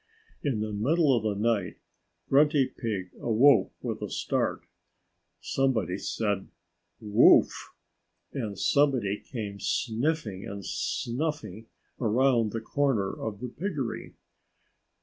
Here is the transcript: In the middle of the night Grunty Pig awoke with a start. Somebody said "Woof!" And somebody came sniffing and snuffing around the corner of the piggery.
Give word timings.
In 0.43 0.61
the 0.61 0.73
middle 0.73 1.15
of 1.15 1.21
the 1.21 1.35
night 1.39 1.77
Grunty 2.27 2.65
Pig 2.65 3.11
awoke 3.19 3.71
with 3.83 4.01
a 4.01 4.09
start. 4.09 4.63
Somebody 5.41 5.99
said 5.99 6.47
"Woof!" 6.99 7.75
And 8.33 8.57
somebody 8.57 9.19
came 9.19 9.59
sniffing 9.59 10.43
and 10.43 10.65
snuffing 10.65 11.67
around 11.99 12.51
the 12.51 12.61
corner 12.61 13.13
of 13.13 13.41
the 13.41 13.47
piggery. 13.49 14.15